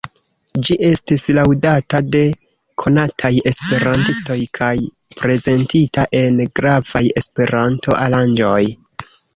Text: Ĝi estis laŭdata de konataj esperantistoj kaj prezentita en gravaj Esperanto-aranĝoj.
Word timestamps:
Ĝi 0.67 0.75
estis 0.85 1.25
laŭdata 1.37 1.99
de 2.15 2.21
konataj 2.85 3.31
esperantistoj 3.53 4.39
kaj 4.61 4.73
prezentita 5.21 6.11
en 6.25 6.45
gravaj 6.61 7.05
Esperanto-aranĝoj. 7.25 8.61